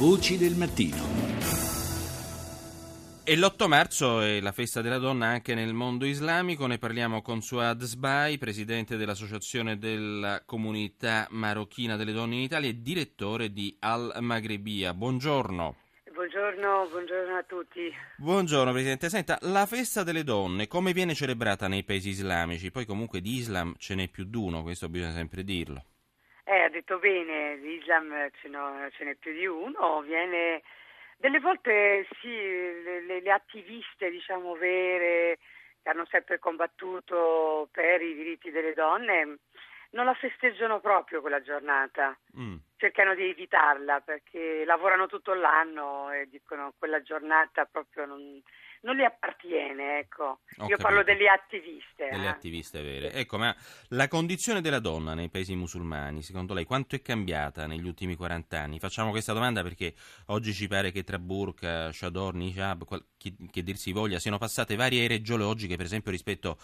Voci 0.00 0.38
del 0.38 0.54
mattino. 0.54 0.96
E 3.22 3.36
l'8 3.36 3.66
marzo 3.66 4.22
è 4.22 4.40
la 4.40 4.50
festa 4.50 4.80
della 4.80 4.96
donna 4.96 5.26
anche 5.26 5.52
nel 5.52 5.74
mondo 5.74 6.06
islamico, 6.06 6.66
ne 6.66 6.78
parliamo 6.78 7.20
con 7.20 7.42
Suad 7.42 7.82
Sbai, 7.82 8.38
presidente 8.38 8.96
dell'Associazione 8.96 9.76
della 9.76 10.40
Comunità 10.46 11.26
Marocchina 11.28 11.96
delle 11.96 12.12
Donne 12.12 12.36
in 12.36 12.40
Italia 12.40 12.70
e 12.70 12.80
direttore 12.80 13.52
di 13.52 13.76
Al 13.80 14.16
Magrebia. 14.20 14.94
Buongiorno. 14.94 15.76
Buongiorno, 16.14 16.88
buongiorno 16.90 17.36
a 17.36 17.44
tutti. 17.46 17.92
Buongiorno 18.16 18.72
Presidente. 18.72 19.10
Senta, 19.10 19.36
la 19.42 19.66
festa 19.66 20.02
delle 20.02 20.24
donne 20.24 20.66
come 20.66 20.94
viene 20.94 21.12
celebrata 21.12 21.68
nei 21.68 21.84
paesi 21.84 22.08
islamici? 22.08 22.70
Poi 22.70 22.86
comunque 22.86 23.20
di 23.20 23.34
Islam 23.34 23.74
ce 23.76 23.94
n'è 23.94 24.08
più 24.08 24.24
di 24.24 24.36
uno, 24.38 24.62
questo 24.62 24.88
bisogna 24.88 25.12
sempre 25.12 25.44
dirlo. 25.44 25.84
Eh, 26.50 26.62
ha 26.62 26.68
detto 26.68 26.98
bene, 26.98 27.54
l'Islam 27.58 28.12
ce, 28.40 28.48
no, 28.48 28.88
ce 28.90 29.04
n'è 29.04 29.14
più 29.14 29.32
di 29.32 29.46
uno, 29.46 30.00
viene... 30.00 30.62
Delle 31.16 31.38
volte 31.38 32.08
sì, 32.18 32.28
le, 32.28 33.02
le, 33.02 33.20
le 33.20 33.30
attiviste, 33.30 34.10
diciamo, 34.10 34.54
vere, 34.54 35.38
che 35.80 35.88
hanno 35.90 36.06
sempre 36.06 36.40
combattuto 36.40 37.68
per 37.70 38.02
i 38.02 38.14
diritti 38.14 38.50
delle 38.50 38.72
donne, 38.72 39.38
non 39.90 40.06
la 40.06 40.14
festeggiano 40.14 40.80
proprio 40.80 41.20
quella 41.20 41.40
giornata, 41.40 42.18
mm. 42.36 42.56
Cercano 42.80 43.14
di 43.14 43.28
evitarla 43.28 44.00
perché 44.00 44.64
lavorano 44.64 45.06
tutto 45.06 45.34
l'anno 45.34 46.10
e 46.12 46.26
dicono 46.30 46.72
quella 46.78 47.02
giornata 47.02 47.66
proprio 47.66 48.06
non, 48.06 48.42
non 48.82 48.96
le 48.96 49.04
appartiene, 49.04 49.98
ecco. 49.98 50.24
Ho 50.24 50.38
Io 50.56 50.68
capito. 50.68 50.82
parlo 50.82 51.02
delle 51.02 51.28
attiviste. 51.28 52.08
Delle 52.10 52.24
eh. 52.24 52.28
attiviste 52.28 52.80
vere. 52.80 53.12
Ecco, 53.12 53.36
ma 53.36 53.54
la 53.88 54.08
condizione 54.08 54.62
della 54.62 54.78
donna 54.78 55.12
nei 55.12 55.28
paesi 55.28 55.54
musulmani, 55.54 56.22
secondo 56.22 56.54
lei, 56.54 56.64
quanto 56.64 56.96
è 56.96 57.02
cambiata 57.02 57.66
negli 57.66 57.86
ultimi 57.86 58.14
40 58.14 58.58
anni? 58.58 58.78
Facciamo 58.78 59.10
questa 59.10 59.34
domanda 59.34 59.62
perché 59.62 59.92
oggi 60.26 60.54
ci 60.54 60.66
pare 60.66 60.90
che 60.92 61.04
tra 61.04 61.18
burqa, 61.18 61.90
chador, 61.92 62.34
hijab, 62.34 62.84
che, 63.18 63.34
che 63.50 63.62
dir 63.62 63.76
si 63.76 63.92
voglia, 63.92 64.18
siano 64.18 64.38
passate 64.38 64.76
varie 64.76 65.04
ere 65.04 65.20
geologiche, 65.20 65.76
per 65.76 65.84
esempio 65.84 66.10
rispetto 66.10 66.58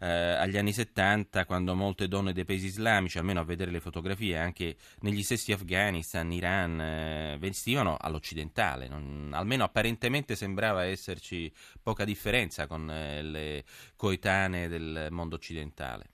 eh, 0.00 0.06
agli 0.06 0.58
anni 0.58 0.72
70, 0.72 1.46
quando 1.46 1.74
molte 1.74 2.06
donne 2.06 2.34
dei 2.34 2.44
paesi 2.44 2.66
islamici, 2.66 3.16
almeno 3.16 3.40
a 3.40 3.44
vedere 3.44 3.70
le 3.70 3.80
fotografie, 3.80 4.36
anche 4.36 4.76
negli 5.00 5.22
stessi 5.22 5.52
Afghanistan, 5.62 6.30
Iran, 6.30 6.78
eh, 6.80 7.36
vestivano 7.38 7.96
all'occidentale. 7.98 8.86
Non, 8.88 9.30
almeno 9.32 9.64
apparentemente 9.64 10.34
sembrava 10.34 10.84
esserci 10.84 11.50
poca 11.82 12.04
differenza 12.04 12.66
con 12.66 12.90
eh, 12.90 13.22
le 13.22 13.64
coetanee 13.96 14.68
del 14.68 15.06
mondo 15.10 15.36
occidentale. 15.36 16.10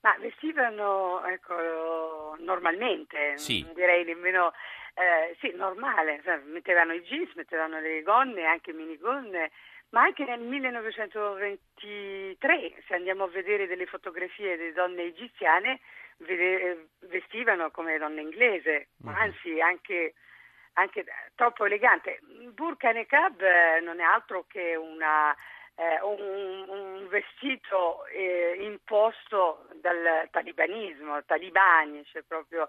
Ma 0.00 0.16
vestivano 0.20 1.22
ecco, 1.24 2.36
normalmente, 2.38 3.36
sì. 3.36 3.60
non 3.62 3.74
direi 3.74 4.04
nemmeno 4.04 4.52
eh, 4.94 5.36
sì, 5.40 5.52
normale, 5.54 6.22
mettevano 6.44 6.92
i 6.92 7.02
jeans, 7.02 7.34
mettevano 7.34 7.80
le 7.80 8.02
gonne, 8.02 8.44
anche 8.44 8.72
minigonne, 8.72 9.50
ma 9.90 10.02
anche 10.02 10.24
nel 10.24 10.40
1923, 10.40 12.82
se 12.86 12.94
andiamo 12.94 13.24
a 13.24 13.28
vedere 13.28 13.66
delle 13.66 13.86
fotografie 13.86 14.56
delle 14.56 14.72
donne 14.72 15.02
egiziane, 15.02 15.80
vede, 16.18 16.88
vestivano 17.46 17.70
come 17.70 17.98
donne 17.98 18.20
inglese, 18.20 18.88
mhm. 18.98 19.14
anzi 19.14 19.60
anche 19.60 20.14
anche 20.78 21.06
troppo 21.34 21.64
elegante. 21.64 22.20
Burka 22.52 22.92
Nekab 22.92 23.40
eh, 23.40 23.80
non 23.80 23.98
è 23.98 24.02
altro 24.02 24.44
che 24.46 24.76
una, 24.76 25.34
eh, 25.74 25.98
un, 26.02 26.68
un, 26.68 27.08
vestito 27.08 28.04
eh, 28.08 28.58
imposto 28.60 29.68
dal 29.80 30.28
talibanismo, 30.30 31.24
talibani, 31.24 32.04
cioè 32.04 32.22
proprio, 32.24 32.68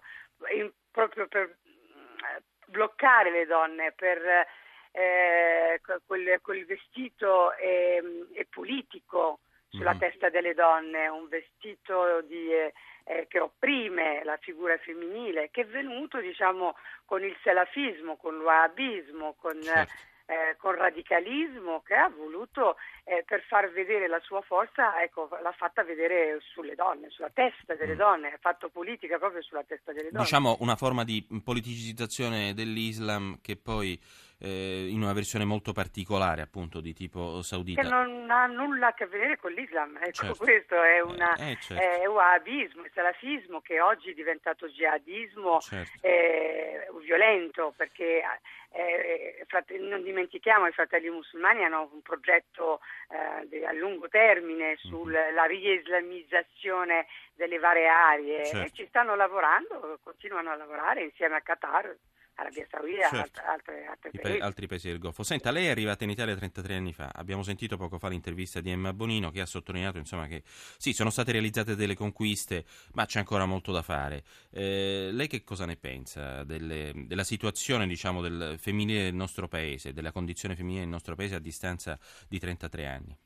in, 0.55 0.71
proprio 0.89 1.27
per 1.27 1.43
eh, 1.49 2.43
bloccare 2.67 3.29
le 3.29 3.45
donne, 3.45 3.91
per 3.91 4.47
eh, 4.91 5.81
quel, 6.05 6.39
quel, 6.39 6.65
vestito 6.65 7.51
è, 7.55 8.01
è 8.35 8.45
politico 8.45 9.39
sulla 9.69 9.95
mm. 9.95 9.99
testa 9.99 10.29
delle 10.29 10.53
donne, 10.53 11.07
un 11.07 11.27
vestito 11.27 12.21
di 12.21 12.51
eh, 12.51 12.73
eh, 13.03 13.25
che 13.27 13.39
opprime 13.39 14.23
la 14.23 14.37
figura 14.37 14.77
femminile, 14.77 15.49
che 15.51 15.61
è 15.61 15.65
venuto 15.65 16.19
diciamo, 16.19 16.75
con 17.05 17.23
il 17.23 17.35
salafismo, 17.43 18.17
con 18.17 18.37
l'uabismo, 18.37 19.35
con, 19.39 19.61
certo. 19.61 19.93
eh, 20.25 20.55
con 20.57 20.75
radicalismo, 20.75 21.81
che 21.81 21.95
ha 21.95 22.09
voluto 22.09 22.75
eh, 23.05 23.23
per 23.25 23.43
far 23.43 23.71
vedere 23.71 24.07
la 24.07 24.19
sua 24.19 24.41
forza, 24.41 25.01
ecco, 25.01 25.29
l'ha 25.41 25.53
fatta 25.53 25.83
vedere 25.83 26.39
sulle 26.41 26.75
donne, 26.75 27.09
sulla 27.09 27.31
testa 27.33 27.75
delle 27.75 27.95
mm. 27.95 27.97
donne, 27.97 28.33
ha 28.33 28.39
fatto 28.39 28.69
politica 28.69 29.17
proprio 29.17 29.41
sulla 29.41 29.63
testa 29.63 29.91
delle 29.93 30.09
donne. 30.09 30.23
Diciamo 30.23 30.57
una 30.59 30.75
forma 30.75 31.03
di 31.03 31.25
politicizzazione 31.43 32.53
dell'Islam 32.53 33.39
che 33.41 33.55
poi 33.55 33.99
eh, 34.39 34.87
in 34.89 35.01
una 35.01 35.13
versione 35.13 35.45
molto 35.45 35.73
particolare 35.73 36.41
appunto 36.41 36.79
di 36.79 36.93
tipo 36.93 37.41
saudita. 37.41 37.81
Che 37.81 37.87
non 37.87 38.29
ha 38.29 38.45
nulla 38.45 38.87
a 38.87 38.93
che 38.93 39.07
vedere 39.07 39.37
con 39.37 39.51
l'Islam, 39.51 39.97
ecco 39.97 40.11
certo. 40.11 40.35
questo 40.35 40.81
è, 40.81 40.99
una, 41.01 41.35
eh, 41.35 41.51
eh 41.51 41.57
certo. 41.59 42.01
è 42.01 42.07
wahhabismo, 42.07 42.83
è 42.83 42.91
salafismo 42.93 43.61
che 43.61 43.81
oggi 43.81 44.11
è 44.11 44.13
diventato 44.13 44.67
jihadismo 44.67 45.59
certo. 45.59 46.07
eh, 46.07 46.87
violento 47.07 47.73
perché 47.75 48.21
eh, 48.71 49.45
non 49.79 50.03
dimentichiamo 50.03 50.67
i 50.67 50.73
fratelli 50.73 51.09
musulmani 51.09 51.63
hanno 51.63 51.89
un 51.91 52.01
progetto 52.01 52.81
eh, 53.09 53.65
a 53.65 53.71
lungo 53.71 54.09
termine 54.09 54.75
sulla 54.77 55.31
mhm. 55.31 55.47
riislamizzazione 55.47 57.07
delle 57.33 57.57
varie 57.57 57.87
aree 57.87 58.45
certo. 58.45 58.65
e 58.65 58.71
ci 58.71 58.85
stanno 58.87 59.15
lavorando, 59.15 59.99
continuano 60.03 60.51
a 60.51 60.55
lavorare 60.55 61.03
insieme 61.03 61.37
a 61.37 61.41
Qatar. 61.41 61.95
Arabia 62.39 62.67
Saudita, 62.69 63.09
certo. 63.09 63.41
altre, 63.45 63.85
altre 63.85 64.11
paesi. 64.11 64.39
altri 64.39 64.67
paesi 64.67 64.87
del 64.89 64.99
Golfo. 64.99 65.23
Senta, 65.23 65.49
lei 65.49 65.65
è 65.65 65.69
arrivata 65.69 66.03
in 66.03 66.11
Italia 66.11 66.35
33 66.35 66.75
anni 66.75 66.93
fa. 66.93 67.09
Abbiamo 67.13 67.41
sentito 67.41 67.77
poco 67.77 67.97
fa 67.97 68.09
l'intervista 68.09 68.61
di 68.61 68.69
Emma 68.69 68.93
Bonino 68.93 69.31
che 69.31 69.41
ha 69.41 69.45
sottolineato 69.47 69.97
insomma, 69.97 70.27
che 70.27 70.43
sì, 70.77 70.93
sono 70.93 71.09
state 71.09 71.31
realizzate 71.31 71.75
delle 71.75 71.95
conquiste, 71.95 72.65
ma 72.93 73.05
c'è 73.05 73.19
ancora 73.19 73.45
molto 73.45 73.71
da 73.71 73.81
fare. 73.81 74.23
Eh, 74.51 75.09
lei 75.11 75.27
che 75.27 75.43
cosa 75.43 75.65
ne 75.65 75.77
pensa 75.77 76.43
delle, 76.43 76.93
della 77.07 77.23
situazione 77.23 77.87
diciamo, 77.87 78.21
del 78.21 78.55
femminile 78.59 79.03
del 79.05 79.15
nostro 79.15 79.47
paese, 79.47 79.91
della 79.91 80.11
condizione 80.11 80.55
femminile 80.55 80.81
del 80.81 80.89
nostro 80.89 81.15
paese 81.15 81.35
a 81.35 81.39
distanza 81.39 81.97
di 82.27 82.37
33 82.37 82.85
anni? 82.85 83.17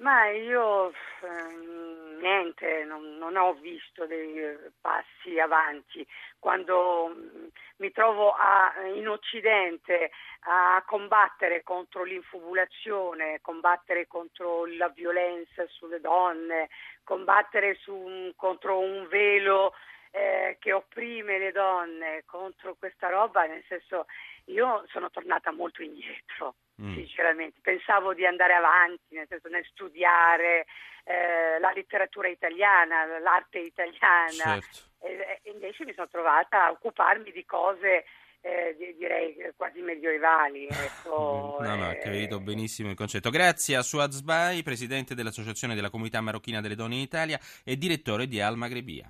Ma 0.00 0.28
io 0.28 0.92
ehm, 1.22 2.18
niente, 2.20 2.84
non, 2.84 3.16
non, 3.18 3.36
ho 3.36 3.54
visto 3.54 4.06
dei 4.06 4.56
passi 4.80 5.40
avanti. 5.40 6.06
Quando 6.38 7.08
mm, 7.08 7.46
mi 7.78 7.90
trovo 7.90 8.30
a, 8.32 8.72
in 8.94 9.08
Occidente 9.08 10.12
a 10.42 10.80
combattere 10.86 11.64
contro 11.64 12.04
l'infubulazione, 12.04 13.40
combattere 13.40 14.06
contro 14.06 14.66
la 14.66 14.88
violenza 14.88 15.66
sulle 15.66 16.00
donne, 16.00 16.68
combattere 17.02 17.74
su, 17.74 18.32
contro 18.36 18.78
un 18.78 19.08
velo 19.08 19.74
eh, 20.12 20.56
che 20.60 20.72
opprime 20.72 21.38
le 21.38 21.50
donne, 21.50 22.22
contro 22.24 22.76
questa 22.78 23.08
roba, 23.08 23.46
nel 23.46 23.64
senso 23.66 24.06
io 24.48 24.84
sono 24.88 25.10
tornata 25.10 25.52
molto 25.52 25.82
indietro 25.82 26.56
mm. 26.80 26.94
sinceramente. 26.94 27.60
Pensavo 27.62 28.14
di 28.14 28.26
andare 28.26 28.54
avanti, 28.54 29.14
nel 29.14 29.26
senso 29.28 29.48
nel 29.48 29.64
studiare 29.70 30.66
eh, 31.04 31.58
la 31.58 31.72
letteratura 31.72 32.28
italiana, 32.28 33.18
l'arte 33.18 33.58
italiana. 33.60 34.60
Certo. 34.60 34.86
E, 35.00 35.40
e 35.42 35.50
invece 35.50 35.84
mi 35.84 35.94
sono 35.94 36.08
trovata 36.08 36.66
a 36.66 36.70
occuparmi 36.70 37.30
di 37.30 37.44
cose 37.44 38.04
eh, 38.40 38.76
direi 38.96 39.34
quasi 39.56 39.80
medioevali. 39.80 40.66
Ecco, 40.66 41.58
no, 41.62 41.74
no, 41.74 41.88
ho 41.90 41.98
capito 42.00 42.40
benissimo 42.40 42.90
il 42.90 42.96
concetto. 42.96 43.30
Grazie 43.30 43.76
a 43.76 43.82
Suad 43.82 44.12
Sbai, 44.12 44.62
presidente 44.62 45.14
dell'Associazione 45.14 45.74
della 45.74 45.90
Comunità 45.90 46.20
Marocchina 46.20 46.60
delle 46.60 46.74
Donne 46.74 46.94
in 46.94 47.00
Italia 47.00 47.38
e 47.64 47.76
direttore 47.76 48.26
di 48.26 48.40
Al 48.40 48.56
Magrebia. 48.56 49.06